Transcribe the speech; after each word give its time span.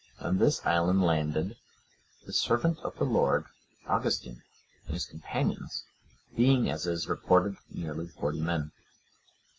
On 0.19 0.39
this 0.39 0.65
island 0.65 1.01
landed(112) 1.01 1.55
the 2.25 2.33
servant 2.33 2.79
of 2.79 2.97
the 2.97 3.03
Lord, 3.03 3.45
Augustine, 3.85 4.41
and 4.87 4.95
his 4.95 5.05
companions, 5.05 5.85
being, 6.35 6.71
as 6.71 6.87
is 6.87 7.07
reported, 7.07 7.55
nearly 7.69 8.07
forty 8.07 8.41
men. 8.41 8.71